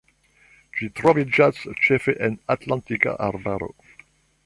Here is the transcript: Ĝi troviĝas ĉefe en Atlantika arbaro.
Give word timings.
Ĝi 0.77 0.89
troviĝas 0.99 1.61
ĉefe 1.83 2.17
en 2.29 2.41
Atlantika 2.57 3.17
arbaro. 3.31 3.73